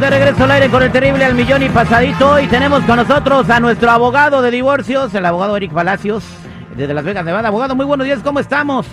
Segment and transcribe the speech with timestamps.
[0.00, 2.96] Estamos de regreso al aire con el terrible al millón y pasadito y tenemos con
[2.96, 6.24] nosotros a nuestro abogado de divorcios, el abogado Eric Palacios,
[6.74, 7.48] desde Las Vegas, Nevada.
[7.48, 8.86] Abogado, muy buenos días, ¿cómo estamos?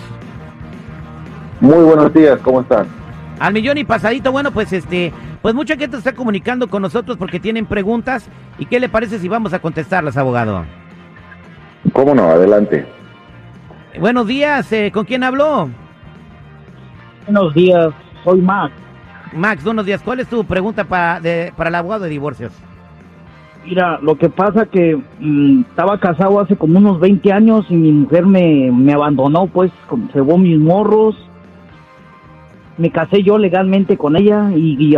[1.62, 2.86] Muy buenos días, ¿cómo están?
[3.38, 7.40] Al millón y pasadito, bueno, pues este, pues mucha gente está comunicando con nosotros porque
[7.40, 8.28] tienen preguntas
[8.58, 10.66] y qué le parece si vamos a contestarlas, abogado.
[11.94, 12.28] ¿Cómo no?
[12.28, 12.86] Adelante.
[13.98, 15.70] Buenos días, eh, ¿con quién habló?
[17.24, 18.74] Buenos días, soy Max.
[19.34, 20.02] Max, buenos días.
[20.02, 22.52] ¿Cuál es tu pregunta para, de- para el abogado de divorcios?
[23.64, 27.92] Mira, lo que pasa que mm, estaba casado hace como unos 20 años y mi
[27.92, 31.16] mujer me, me abandonó, pues con- llevó mis morros.
[32.78, 34.96] Me casé yo legalmente con ella y,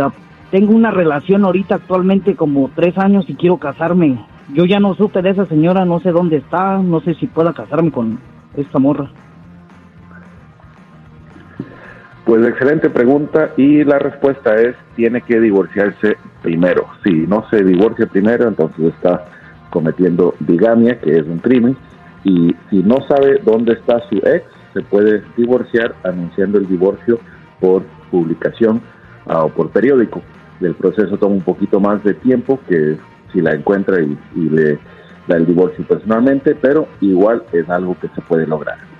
[0.51, 4.19] tengo una relación ahorita actualmente como tres años y quiero casarme.
[4.53, 7.53] Yo ya no supe de esa señora, no sé dónde está, no sé si pueda
[7.53, 8.19] casarme con
[8.57, 9.09] esta morra.
[12.31, 16.87] Pues excelente pregunta y la respuesta es tiene que divorciarse primero.
[17.03, 19.25] Si no se divorcia primero, entonces está
[19.69, 21.75] cometiendo bigamia, que es un crimen,
[22.23, 27.19] y si no sabe dónde está su ex, se puede divorciar anunciando el divorcio
[27.59, 28.81] por publicación
[29.25, 30.21] ah, o por periódico.
[30.61, 32.95] El proceso toma un poquito más de tiempo que
[33.33, 34.79] si la encuentra y le
[35.27, 38.90] da el divorcio personalmente, pero igual es algo que se puede lograr.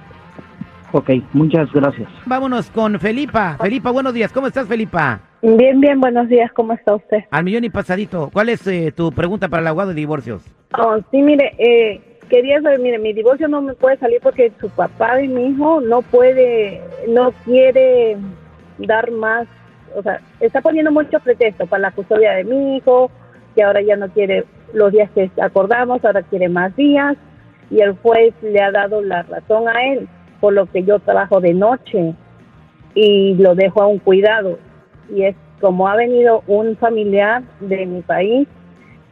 [0.94, 2.10] Ok, muchas gracias.
[2.26, 3.58] Vámonos con Felipa.
[3.62, 4.32] Felipa, buenos días.
[4.32, 5.22] ¿Cómo estás, Felipa?
[5.42, 7.24] Bien, bien, buenos días, ¿cómo está usted?
[7.32, 8.30] Al millón y pasadito.
[8.32, 10.44] ¿Cuál es eh, tu pregunta para el abogado de divorcios?
[10.78, 14.70] Oh, sí, mire, eh, quería saber, mire, mi divorcio no me puede salir porque su
[14.70, 18.18] papá de mi hijo no puede, no quiere
[18.78, 19.48] dar más,
[19.96, 23.10] o sea, está poniendo muchos pretextos para la custodia de mi hijo,
[23.56, 27.18] que ahora ya no quiere los días que acordamos, ahora quiere más días,
[27.72, 30.08] y el juez le ha dado la razón a él,
[30.42, 32.14] por lo que yo trabajo de noche
[32.94, 34.60] y lo dejo a un cuidado.
[35.10, 38.48] Y es como ha venido un familiar de mi país,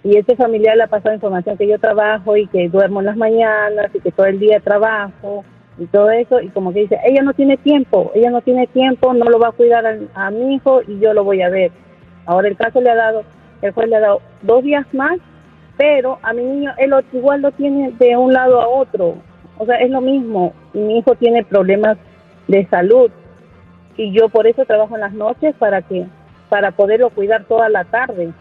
[0.03, 3.17] y este familiar le ha pasado información que yo trabajo y que duermo en las
[3.17, 5.43] mañanas y que todo el día trabajo
[5.77, 9.13] y todo eso y como que dice, ella no tiene tiempo, ella no tiene tiempo,
[9.13, 11.71] no lo va a cuidar a, a mi hijo y yo lo voy a ver.
[12.25, 13.23] Ahora el caso le ha dado,
[13.61, 15.19] el juez le ha dado dos días más,
[15.77, 19.15] pero a mi niño él igual lo tiene de un lado a otro,
[19.59, 21.97] o sea, es lo mismo, mi hijo tiene problemas
[22.47, 23.11] de salud
[23.95, 26.05] y yo por eso trabajo en las noches para que
[26.49, 28.31] para poderlo cuidar toda la tarde.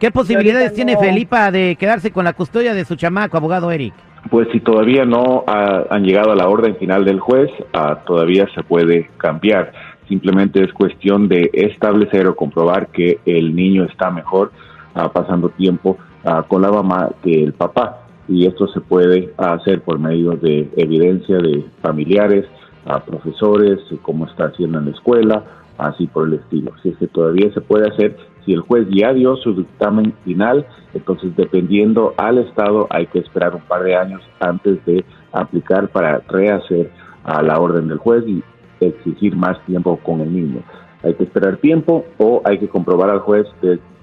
[0.00, 3.94] ¿Qué posibilidades tiene no- Felipa de quedarse con la custodia de su chamaco, abogado Eric?
[4.30, 8.48] Pues si todavía no ah, han llegado a la orden final del juez, ah, todavía
[8.54, 9.72] se puede cambiar.
[10.08, 14.50] Simplemente es cuestión de establecer o comprobar que el niño está mejor
[14.94, 18.00] ah, pasando tiempo ah, con la mamá que el papá.
[18.28, 22.46] Y esto se puede hacer por medio de evidencia de familiares,
[22.86, 25.44] a profesores, cómo está haciendo en la escuela,
[25.78, 26.72] así por el estilo.
[26.82, 30.66] Si es que todavía se puede hacer, si el juez ya dio su dictamen final,
[30.92, 36.18] entonces dependiendo al Estado hay que esperar un par de años antes de aplicar para
[36.28, 36.90] rehacer
[37.24, 38.42] a la orden del juez y
[38.80, 40.62] exigir más tiempo con el niño.
[41.02, 43.46] Hay que esperar tiempo o hay que comprobar al juez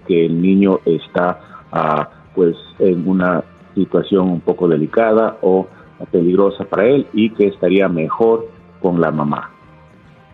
[0.07, 1.39] que el niño está
[1.71, 3.43] ah, pues en una
[3.75, 5.67] situación un poco delicada o
[6.11, 8.47] peligrosa para él y que estaría mejor
[8.81, 9.51] con la mamá.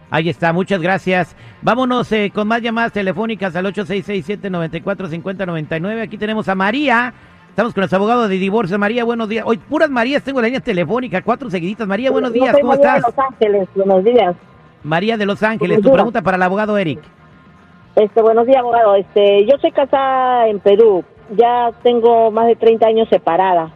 [0.09, 1.35] Ahí está, muchas gracias.
[1.61, 6.01] Vámonos eh, con más llamadas telefónicas al 8667-945099.
[6.01, 7.13] Aquí tenemos a María.
[7.49, 8.79] Estamos con nuestro abogado de divorcio.
[8.79, 9.43] María, buenos días.
[9.45, 11.85] Hoy puras Marías tengo en la línea telefónica, cuatro seguiditas.
[11.87, 13.01] María, buenos días, soy ¿cómo María de?
[13.01, 14.35] Los Ángeles, buenos días.
[14.83, 17.01] María de Los Ángeles, tu pregunta para el abogado Eric.
[17.95, 18.95] Este, buenos días, abogado.
[18.95, 21.03] Este, yo soy casada en Perú.
[21.35, 23.71] Ya tengo más de 30 años separada.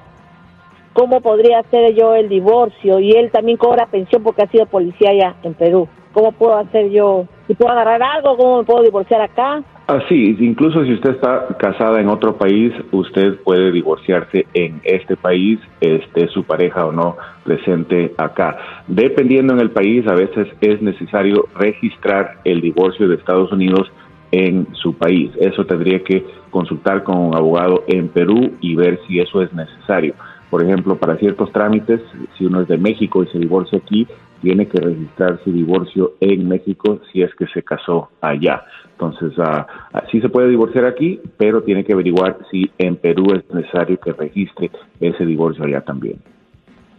[0.94, 3.00] ¿Cómo podría hacer yo el divorcio?
[3.00, 5.88] Y él también cobra pensión porque ha sido policía allá en Perú.
[6.14, 7.26] ¿Cómo puedo hacer yo?
[7.48, 9.64] Si puedo agarrar algo, ¿cómo me puedo divorciar acá?
[9.88, 15.60] Así, incluso si usted está casada en otro país, usted puede divorciarse en este país,
[15.82, 18.58] esté su pareja o no presente acá.
[18.88, 23.92] Dependiendo en el país, a veces es necesario registrar el divorcio de Estados Unidos
[24.32, 25.32] en su país.
[25.40, 30.14] Eso tendría que consultar con un abogado en Perú y ver si eso es necesario.
[30.50, 32.02] Por ejemplo, para ciertos trámites,
[32.38, 34.08] si uno es de México y se divorcia aquí,
[34.42, 38.64] tiene que registrar su divorcio en México si es que se casó allá.
[38.92, 39.66] Entonces, ah,
[40.12, 44.12] sí se puede divorciar aquí, pero tiene que averiguar si en Perú es necesario que
[44.12, 44.70] registre
[45.00, 46.20] ese divorcio allá también.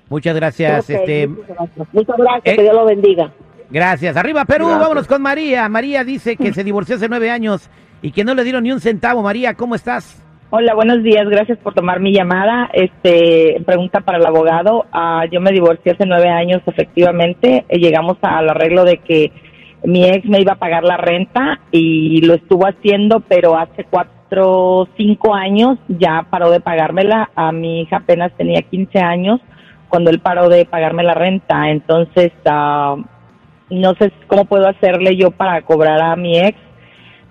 [0.08, 0.90] Muchas gracias.
[0.90, 1.88] Este, muchas gracias.
[1.92, 3.30] Muchas gracias, eh, que Dios lo bendiga.
[3.70, 4.16] gracias.
[4.16, 4.80] Arriba Perú, Gracias.
[4.82, 5.68] vámonos con María.
[5.68, 7.70] María dice que se divorció hace nueve años
[8.02, 9.22] y que no le dieron ni un centavo.
[9.22, 10.22] María, ¿cómo estás?
[10.50, 11.26] Hola, buenos días.
[11.30, 12.68] Gracias por tomar mi llamada.
[12.74, 14.84] Este, pregunta para el abogado.
[14.92, 17.64] Ah, yo me divorcié hace nueve años, efectivamente.
[17.68, 19.32] Eh, llegamos al arreglo de que
[19.84, 24.88] mi ex me iba a pagar la renta y lo estuvo haciendo, pero hace cuatro,
[24.96, 27.30] cinco años ya paró de pagármela.
[27.34, 29.40] A mi hija apenas tenía 15 años
[29.88, 31.70] cuando él paró de pagarme la renta.
[31.70, 32.96] Entonces, ah,
[33.70, 36.58] no sé cómo puedo hacerle yo para cobrar a mi ex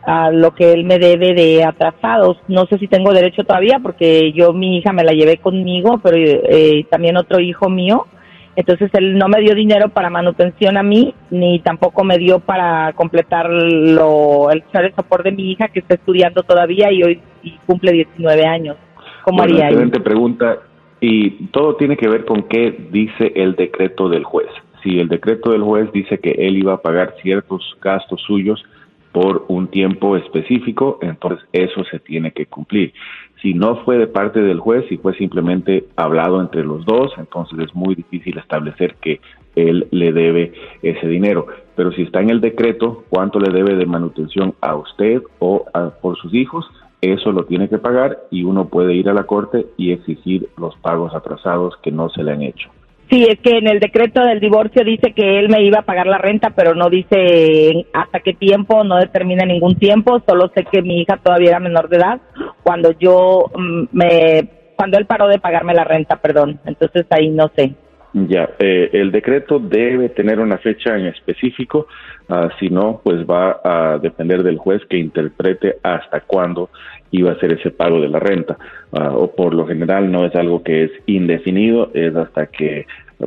[0.04, 2.38] a lo que él me debe de atrasados.
[2.48, 6.18] No sé si tengo derecho todavía porque yo mi hija me la llevé conmigo, pero
[6.18, 8.08] eh, también otro hijo mío.
[8.56, 12.92] Entonces él no me dio dinero para manutención a mí, ni tampoco me dio para
[12.94, 14.64] completar lo, el
[14.96, 17.22] soporte de mi hija que está estudiando todavía y hoy
[17.66, 18.76] cumple 19 años.
[19.24, 20.60] ¿Cómo bueno, haría excelente pregunta.
[21.00, 24.50] Y todo tiene que ver con qué dice el decreto del juez.
[24.84, 28.64] Si el decreto del juez dice que él iba a pagar ciertos gastos suyos,
[29.12, 32.94] por un tiempo específico, entonces eso se tiene que cumplir.
[33.42, 37.60] Si no fue de parte del juez y fue simplemente hablado entre los dos, entonces
[37.60, 39.20] es muy difícil establecer que
[39.56, 41.48] él le debe ese dinero.
[41.76, 45.66] Pero si está en el decreto cuánto le debe de manutención a usted o
[46.02, 46.70] por sus hijos,
[47.02, 50.76] eso lo tiene que pagar y uno puede ir a la corte y exigir los
[50.78, 52.70] pagos atrasados que no se le han hecho.
[53.12, 56.08] Sí, es que en el decreto del divorcio dice que él me iba a pagar
[56.08, 60.82] la renta, pero no dice hasta qué tiempo, no determina ningún tiempo, solo sé que
[60.82, 62.22] mi hija todavía era menor de edad
[62.64, 64.48] cuando yo mm, me,
[64.78, 67.74] cuando él paró de pagarme la renta, perdón, entonces ahí no sé.
[68.14, 71.88] Ya, eh, el decreto debe tener una fecha en específico,
[72.28, 76.70] uh, si no, pues va a depender del juez que interprete hasta cuándo
[77.12, 78.58] iba a ser ese pago de la renta.
[78.92, 82.86] Uh, o por lo general no es algo que es indefinido, es hasta que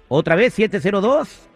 [0.09, 1.51] Otra vez, 702.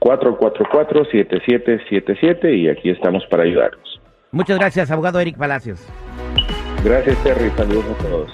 [0.00, 4.00] 444-7777 y aquí estamos para ayudarlos.
[4.32, 5.86] Muchas gracias, abogado Eric Palacios.
[6.82, 7.50] Gracias, Terry.
[7.50, 8.32] Saludos a todos.